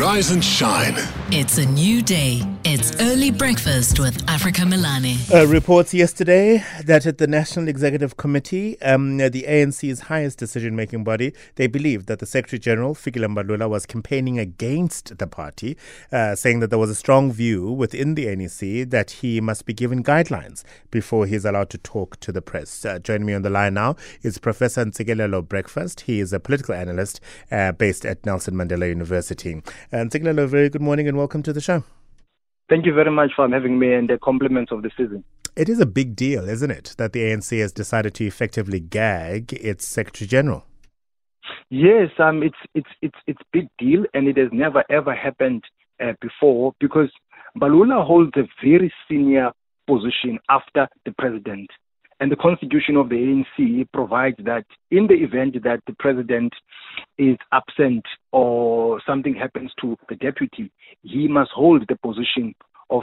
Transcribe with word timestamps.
Rise 0.00 0.30
and 0.30 0.44
shine. 0.44 0.94
It's 1.30 1.56
a 1.56 1.64
new 1.64 2.02
day. 2.02 2.42
It's 2.64 2.94
early 3.00 3.30
breakfast 3.30 3.98
with 3.98 4.22
Africa 4.28 4.62
Melane. 4.62 5.16
Uh, 5.32 5.46
reports 5.46 5.94
yesterday 5.94 6.62
that 6.84 7.06
at 7.06 7.16
the 7.16 7.26
National 7.26 7.66
Executive 7.66 8.18
Committee, 8.18 8.80
um, 8.82 9.16
the 9.16 9.44
ANC's 9.48 10.00
highest 10.00 10.38
decision 10.38 10.76
making 10.76 11.02
body, 11.02 11.32
they 11.54 11.66
believe 11.66 12.06
that 12.06 12.18
the 12.18 12.26
Secretary 12.26 12.58
General, 12.58 12.94
Fikile 12.94 13.34
Mbalula, 13.34 13.70
was 13.70 13.86
campaigning 13.86 14.38
against 14.38 15.16
the 15.16 15.26
party, 15.26 15.78
uh, 16.12 16.34
saying 16.34 16.60
that 16.60 16.68
there 16.68 16.78
was 16.78 16.90
a 16.90 16.94
strong 16.94 17.32
view 17.32 17.70
within 17.70 18.16
the 18.16 18.26
NEC 18.36 18.90
that 18.90 19.12
he 19.22 19.40
must 19.40 19.64
be 19.64 19.72
given 19.72 20.04
guidelines 20.04 20.62
before 20.90 21.26
he's 21.26 21.44
allowed 21.46 21.70
to 21.70 21.78
talk 21.78 22.20
to 22.20 22.32
the 22.32 22.42
press. 22.42 22.84
Uh, 22.84 22.98
joining 22.98 23.26
me 23.26 23.32
on 23.32 23.42
the 23.42 23.50
line 23.50 23.74
now 23.74 23.96
is 24.22 24.36
Professor 24.36 24.84
Ntsikelelo 24.84 25.48
Breakfast. 25.48 26.02
He 26.02 26.20
is 26.20 26.32
a 26.34 26.40
political 26.40 26.74
analyst 26.74 27.20
uh, 27.50 27.72
based 27.72 28.04
at 28.04 28.26
Nelson 28.26 28.54
Mandela 28.54 28.88
University. 28.88 29.62
And 29.92 30.10
Ntsikelelo, 30.10 30.48
very 30.48 30.68
good 30.68 30.82
morning 30.82 31.06
and 31.06 31.16
welcome 31.16 31.42
to 31.44 31.52
the 31.52 31.60
show. 31.60 31.84
Thank 32.68 32.86
you 32.86 32.92
very 32.92 33.10
much 33.10 33.30
for 33.36 33.48
having 33.48 33.78
me 33.78 33.94
and 33.94 34.08
the 34.08 34.18
compliments 34.18 34.72
of 34.72 34.82
the 34.82 34.90
season. 34.96 35.22
It 35.54 35.68
is 35.68 35.78
a 35.78 35.86
big 35.86 36.16
deal, 36.16 36.48
isn't 36.48 36.70
it, 36.70 36.94
that 36.98 37.12
the 37.12 37.20
ANC 37.20 37.58
has 37.60 37.72
decided 37.72 38.14
to 38.14 38.26
effectively 38.26 38.80
gag 38.80 39.52
its 39.52 39.86
Secretary 39.86 40.26
General? 40.26 40.64
Yes, 41.70 42.10
um, 42.18 42.42
it's 42.42 42.56
it's 42.74 42.90
it's 43.00 43.18
it's 43.26 43.40
big 43.52 43.68
deal, 43.78 44.04
and 44.14 44.26
it 44.26 44.36
has 44.36 44.48
never 44.52 44.84
ever 44.90 45.14
happened 45.14 45.62
uh, 46.00 46.12
before 46.20 46.72
because 46.80 47.10
Mbalula 47.56 48.04
holds 48.04 48.32
a 48.36 48.46
very 48.62 48.92
senior 49.08 49.52
position 49.86 50.38
after 50.48 50.88
the 51.04 51.12
president. 51.16 51.70
And 52.18 52.32
the 52.32 52.36
constitution 52.36 52.96
of 52.96 53.10
the 53.10 53.16
ANC 53.16 53.88
provides 53.92 54.36
that 54.44 54.64
in 54.90 55.06
the 55.06 55.14
event 55.14 55.62
that 55.64 55.80
the 55.86 55.94
president 55.98 56.52
is 57.18 57.36
absent 57.52 58.04
or 58.32 59.00
something 59.06 59.34
happens 59.34 59.70
to 59.82 59.96
the 60.08 60.16
deputy, 60.16 60.72
he 61.02 61.28
must 61.28 61.50
hold 61.54 61.84
the 61.88 61.96
position 61.96 62.54
of 62.88 63.02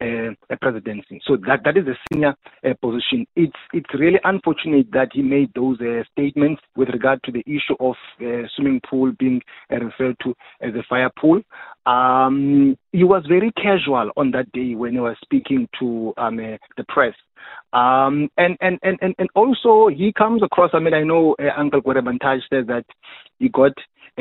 uh, 0.00 0.56
presidency. 0.60 1.20
So 1.26 1.36
that 1.46 1.60
that 1.64 1.76
is 1.76 1.86
a 1.86 1.96
senior 2.12 2.34
uh, 2.64 2.74
position. 2.82 3.26
It's 3.36 3.56
it's 3.72 3.88
really 3.98 4.18
unfortunate 4.24 4.90
that 4.92 5.08
he 5.12 5.22
made 5.22 5.50
those 5.54 5.80
uh, 5.80 6.02
statements 6.12 6.62
with 6.76 6.88
regard 6.90 7.22
to 7.24 7.32
the 7.32 7.44
issue 7.46 7.76
of 7.80 7.96
uh, 8.20 8.46
swimming 8.54 8.80
pool 8.88 9.12
being 9.18 9.40
uh, 9.72 9.76
referred 9.76 10.16
to 10.24 10.34
as 10.60 10.74
a 10.74 10.82
fire 10.88 11.10
pool. 11.18 11.40
Um, 11.86 12.76
he 12.92 13.04
was 13.04 13.24
very 13.28 13.52
casual 13.52 14.10
on 14.16 14.30
that 14.32 14.50
day 14.52 14.74
when 14.74 14.92
he 14.92 15.00
was 15.00 15.16
speaking 15.22 15.68
to 15.80 16.14
um, 16.16 16.38
uh, 16.38 16.56
the 16.76 16.84
press. 16.88 17.14
Um, 17.74 18.30
and, 18.38 18.56
and, 18.60 18.78
and, 18.82 18.98
and 19.18 19.28
also 19.34 19.88
he 19.88 20.12
comes 20.16 20.42
across, 20.42 20.70
I 20.72 20.78
mean, 20.78 20.94
I 20.94 21.02
know 21.02 21.36
Uncle 21.58 21.82
Gwede 21.82 22.02
Mantashe 22.02 22.40
says 22.48 22.66
that 22.68 22.86
he 23.38 23.50
got 23.50 23.72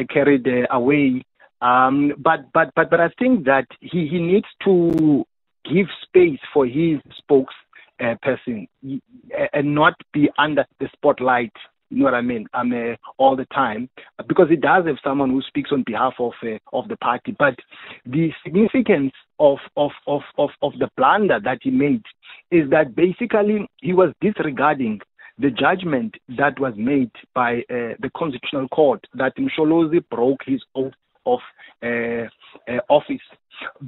carried 0.10 0.46
away. 0.70 1.24
Um, 1.62 2.14
but, 2.18 2.52
but, 2.54 2.72
but, 2.76 2.90
but 2.90 3.00
I 3.00 3.10
think 3.18 3.46
that 3.46 3.68
he, 3.80 4.08
he 4.08 4.20
needs 4.20 4.48
to 4.66 5.26
give 5.66 5.88
space 6.04 6.40
for 6.54 6.66
his 6.66 7.00
spokesperson 7.22 8.68
uh, 8.86 9.48
and 9.54 9.76
not 9.76 9.94
be 10.14 10.30
under 10.38 10.66
the 10.80 10.90
spotlight 10.94 11.52
you 11.94 12.00
know 12.00 12.06
what 12.06 12.16
I 12.16 12.22
mean? 12.22 12.48
I'm 12.54 12.74
uh, 12.74 12.96
all 13.20 13.36
the 13.36 13.46
time 13.46 13.88
because 14.28 14.48
it 14.50 14.62
does 14.62 14.88
have 14.88 14.98
someone 15.04 15.30
who 15.30 15.44
speaks 15.44 15.70
on 15.72 15.84
behalf 15.86 16.14
of 16.18 16.32
uh, 16.44 16.58
of 16.72 16.88
the 16.88 16.98
party. 16.98 17.36
But 17.38 17.56
the 18.04 18.32
significance 18.44 19.14
of, 19.40 19.60
of 19.78 19.92
of 20.08 20.22
of 20.40 20.50
of 20.64 20.74
the 20.80 20.90
blunder 20.98 21.40
that 21.44 21.60
he 21.62 21.70
made 21.70 22.02
is 22.50 22.68
that 22.72 22.96
basically 22.96 23.68
he 23.82 23.94
was 23.94 24.12
disregarding 24.22 25.02
the 25.38 25.52
judgment 25.52 26.16
that 26.38 26.60
was 26.60 26.74
made 26.78 27.12
by 27.36 27.60
uh, 27.70 27.94
the 28.00 28.10
Constitutional 28.18 28.68
Court 28.70 29.06
that 29.14 29.36
Msholozi 29.38 30.04
broke 30.10 30.42
his 30.46 30.64
oath 30.76 30.94
of 31.26 31.40
uh, 31.84 32.28
uh, 32.68 32.80
office. 32.90 33.22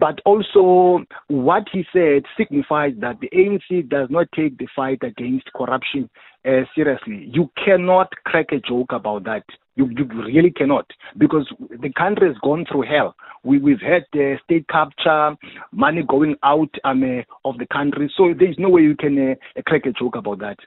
But 0.06 0.22
also, 0.24 1.04
what 1.30 1.64
he 1.74 1.84
said 1.92 2.26
signifies 2.38 2.94
that 3.00 3.20
the 3.22 3.30
ANC 3.30 3.90
does 3.90 4.08
not 4.12 4.28
take 4.36 4.56
the 4.60 4.68
fight 4.76 5.00
against 5.02 5.52
corruption 5.54 6.12
uh, 6.46 6.62
seriously. 6.76 7.28
You 7.34 7.50
cannot 7.66 8.12
crack 8.24 8.52
a 8.52 8.60
joke 8.60 8.92
about 8.92 9.24
that. 9.24 9.42
You, 9.74 9.90
you 9.98 10.06
really 10.06 10.52
cannot 10.52 10.86
because 11.18 11.52
the 11.72 11.92
country 11.98 12.28
has 12.28 12.38
gone 12.44 12.68
through 12.72 12.84
hell. 12.84 13.16
We, 13.44 13.58
we've 13.58 13.82
had 13.82 14.04
uh, 14.14 14.38
state 14.44 14.68
capture, 14.68 15.38
money 15.72 16.04
going 16.08 16.36
out 16.44 16.70
um, 16.84 17.02
uh, 17.02 17.50
of 17.50 17.58
the 17.58 17.66
country. 17.66 18.14
So 18.16 18.36
there's 18.38 18.60
no 18.60 18.70
way 18.70 18.84
you 18.84 18.96
can 18.96 19.32
uh, 19.32 19.62
crack 19.66 19.88
a 19.88 19.92
joke 19.92 20.18
about 20.18 20.38
that. 20.38 20.60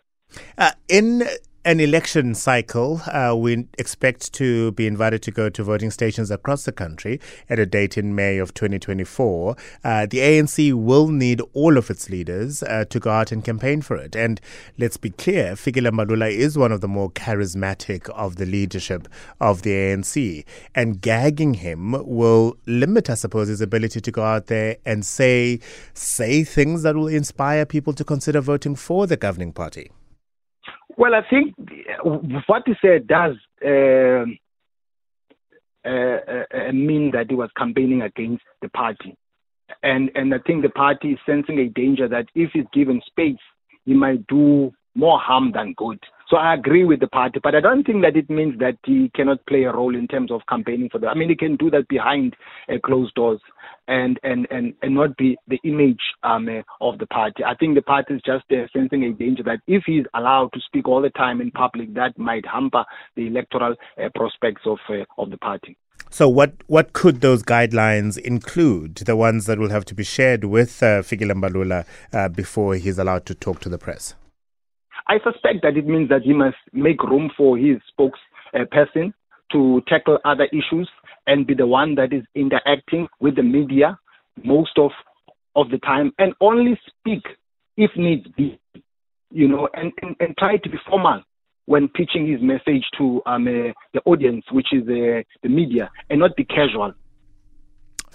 Uh, 0.59 0.73
in 0.89 1.23
an 1.69 1.81
election 1.81 2.35
cycle, 2.35 3.03
uh, 3.09 3.37
we 3.37 3.69
expect 3.77 4.33
to 4.33 4.73
be 4.73 4.87
invited 4.87 5.21
to 5.21 5.31
go 5.31 5.51
to 5.51 5.63
voting 5.63 5.91
stations 5.91 6.31
across 6.31 6.65
the 6.65 6.73
country 6.73 7.21
at 7.51 7.59
a 7.59 7.67
date 7.67 7.99
in 7.99 8.15
May 8.15 8.39
of 8.39 8.55
2024. 8.55 9.55
Uh, 9.85 10.07
the 10.07 10.17
ANC 10.17 10.73
will 10.73 11.09
need 11.09 11.43
all 11.53 11.77
of 11.77 11.91
its 11.91 12.09
leaders 12.09 12.63
uh, 12.63 12.87
to 12.89 12.99
go 12.99 13.11
out 13.11 13.33
and 13.33 13.45
campaign 13.45 13.83
for 13.83 13.99
it. 13.99 14.17
And 14.17 14.41
let's 14.79 14.97
be 14.97 15.11
clear, 15.11 15.57
Fikile 15.57 15.91
Mbalula 15.91 16.33
is 16.33 16.57
one 16.57 16.73
of 16.73 16.81
the 16.81 16.89
more 16.89 17.11
charismatic 17.11 18.09
of 18.15 18.37
the 18.37 18.47
leadership 18.47 19.07
of 19.39 19.61
the 19.61 19.73
ANC. 19.73 20.47
And 20.75 21.03
gagging 21.03 21.53
him 21.53 21.93
will 22.07 22.57
limit, 22.65 23.11
I 23.11 23.15
suppose, 23.15 23.49
his 23.49 23.61
ability 23.61 24.01
to 24.01 24.11
go 24.11 24.23
out 24.23 24.47
there 24.47 24.79
and 24.87 25.05
say, 25.05 25.61
say 25.93 26.45
things 26.45 26.83
that 26.85 26.97
will 26.97 27.09
inspire 27.09 27.67
people 27.67 27.93
to 27.93 28.05
consider 28.05 28.41
voting 28.41 28.75
for 28.75 29.07
the 29.07 29.19
governing 29.19 29.53
party. 29.53 29.91
Well, 30.99 31.15
I 31.15 31.23
think 31.31 31.55
what 32.49 32.65
he 32.67 32.75
said 32.83 33.07
does 33.07 33.37
uh, 33.65 34.25
uh, 35.89 36.19
uh, 36.53 36.73
mean 36.73 37.13
that 37.13 37.27
he 37.29 37.37
was 37.37 37.51
campaigning 37.57 38.03
against 38.03 38.43
the 38.63 38.69
party, 38.71 39.17
and 39.85 40.11
and 40.17 40.35
I 40.35 40.39
think 40.45 40.63
the 40.63 40.71
party 40.71 41.13
is 41.13 41.19
sensing 41.25 41.61
a 41.61 41.69
danger 41.69 42.09
that 42.09 42.27
if 42.35 42.51
he's 42.53 42.65
given 42.73 43.01
space, 43.07 43.39
he 43.85 43.95
might 43.95 44.27
do 44.27 44.73
more 44.97 45.21
harm 45.21 45.53
than 45.55 45.73
good. 45.77 46.01
So 46.31 46.37
I 46.37 46.53
agree 46.53 46.85
with 46.85 47.01
the 47.01 47.07
party, 47.07 47.41
but 47.43 47.55
I 47.55 47.61
don't 47.61 47.85
think 47.85 48.03
that 48.03 48.15
it 48.15 48.29
means 48.29 48.59
that 48.59 48.77
he 48.85 49.11
cannot 49.15 49.45
play 49.47 49.63
a 49.63 49.73
role 49.73 49.97
in 49.97 50.07
terms 50.07 50.31
of 50.31 50.43
campaigning 50.47 50.91
for 50.91 50.99
them. 50.99 51.09
I 51.09 51.15
mean, 51.15 51.31
he 51.31 51.37
can 51.37 51.57
do 51.57 51.71
that 51.71 51.89
behind 51.89 52.37
uh, 52.69 52.75
closed 52.85 53.15
doors 53.15 53.41
and, 53.87 54.21
and, 54.23 54.47
and, 54.51 54.75
and 54.83 54.95
not 54.95 55.17
be 55.17 55.39
the 55.49 55.59
image 55.65 56.03
um, 56.25 56.47
uh, 56.49 56.61
of 56.83 56.99
the 56.99 57.07
party. 57.07 57.45
I 57.45 57.55
think 57.55 57.77
the 57.77 57.83
party 57.83 58.15
is 58.15 58.21
just 58.27 58.45
uh, 58.51 58.67
sensing 58.75 59.05
a 59.05 59.13
danger 59.15 59.43
that 59.45 59.61
if 59.67 59.85
he's 59.87 60.05
allowed 60.13 60.53
to 60.53 60.61
speak 60.61 60.87
all 60.87 61.01
the 61.01 61.09
time 61.11 61.41
in 61.41 61.51
public, 61.51 61.95
that 61.95 62.19
might 62.19 62.45
hamper 62.45 62.85
the 63.17 63.27
electoral 63.27 63.75
uh, 63.97 64.09
prospects 64.15 64.63
of, 64.67 64.79
uh, 64.91 65.05
of 65.17 65.31
the 65.31 65.39
party. 65.39 65.79
So, 66.11 66.29
what, 66.29 66.53
what 66.67 66.93
could 66.93 67.23
those 67.23 67.43
guidelines 67.43 68.19
include? 68.19 68.97
The 68.97 69.17
ones 69.17 69.47
that 69.47 69.59
will 69.59 69.71
have 69.71 69.87
to 69.87 69.95
be 69.95 70.05
shared 70.05 70.45
with 70.45 70.83
uh, 70.83 71.01
Fikile 71.01 71.33
Mbalula 71.33 71.87
uh, 72.13 72.29
before 72.29 72.75
he's 72.75 72.99
allowed 72.99 73.25
to 73.27 73.35
talk 73.35 73.61
to 73.61 73.71
the 73.71 73.79
press? 73.79 74.15
I 75.09 75.19
suspect 75.21 75.63
that 75.63 75.77
it 75.77 75.87
means 75.87 76.09
that 76.11 76.23
he 76.23 76.33
must 76.33 76.57
make 76.73 77.03
room 77.03 77.31
for 77.37 77.57
his 77.57 77.79
spokesperson 77.99 79.13
to 79.53 79.83
tackle 79.89 80.19
other 80.25 80.47
issues 80.53 80.89
and 81.27 81.47
be 81.47 81.55
the 81.55 81.67
one 81.67 81.95
that 81.95 82.13
is 82.13 82.25
interacting 82.35 83.09
with 83.21 83.37
the 83.37 83.43
media 83.43 83.99
most 84.45 84.79
of 84.79 84.91
of 85.57 85.71
the 85.71 85.79
time 85.79 86.13
and 86.19 86.35
only 86.41 86.79
speak 86.87 87.23
if 87.77 87.91
needs 87.97 88.27
be, 88.37 88.59
you 89.31 89.49
know, 89.49 89.69
and, 89.75 89.93
and, 90.03 90.15
and 90.21 90.37
try 90.37 90.57
to 90.57 90.69
be 90.69 90.79
formal 90.89 91.23
when 91.67 91.89
pitching 91.89 92.31
his 92.31 92.41
message 92.41 92.85
to 92.97 93.21
um, 93.27 93.47
uh, 93.47 93.73
the 93.93 94.01
audience, 94.05 94.45
which 94.53 94.69
is 94.73 94.83
uh, 94.83 95.23
the 95.43 95.49
media, 95.49 95.91
and 96.11 96.21
not 96.21 96.35
be 96.37 96.45
casual. 96.45 96.93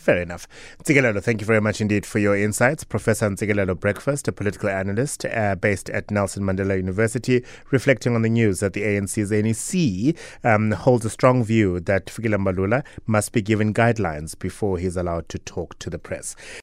Fair 0.03 0.21
enough. 0.21 0.49
Ntsikelelo, 0.83 1.23
thank 1.23 1.39
you 1.39 1.47
very 1.47 1.61
much 1.61 1.79
indeed 1.79 2.05
for 2.05 2.19
your 2.19 2.35
insights. 2.35 2.83
Professor 2.83 3.29
Ntsikelelo 3.29 3.79
Breakfast, 3.79 4.27
a 4.27 4.33
political 4.33 4.67
analyst 4.67 5.23
uh, 5.23 5.55
based 5.55 5.89
at 5.91 6.11
Nelson 6.11 6.43
Mandela 6.43 6.75
University, 6.75 7.41
reflecting 7.71 8.13
on 8.13 8.21
the 8.21 8.27
news 8.27 8.59
that 8.59 8.73
the 8.73 8.81
ANC's 8.81 9.31
NEC 9.31 10.17
um, 10.43 10.71
holds 10.71 11.05
a 11.05 11.09
strong 11.09 11.41
view 11.41 11.79
that 11.79 12.07
Fikile 12.07 12.35
Mbalula 12.35 12.83
must 13.07 13.31
be 13.31 13.41
given 13.41 13.73
guidelines 13.73 14.37
before 14.37 14.77
he's 14.77 14.97
allowed 14.97 15.29
to 15.29 15.39
talk 15.39 15.79
to 15.79 15.89
the 15.89 15.99
press. 15.99 16.35